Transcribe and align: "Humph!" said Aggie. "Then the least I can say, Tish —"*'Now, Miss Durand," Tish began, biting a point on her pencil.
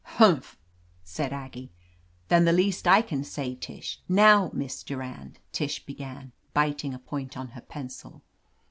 "Humph!" 0.17 0.57
said 1.03 1.31
Aggie. 1.31 1.71
"Then 2.29 2.45
the 2.45 2.51
least 2.51 2.87
I 2.87 3.03
can 3.03 3.23
say, 3.23 3.53
Tish 3.53 4.01
—"*'Now, 4.09 4.49
Miss 4.51 4.81
Durand," 4.81 5.37
Tish 5.51 5.85
began, 5.85 6.31
biting 6.55 6.95
a 6.95 6.97
point 6.97 7.37
on 7.37 7.49
her 7.49 7.61
pencil. 7.61 8.23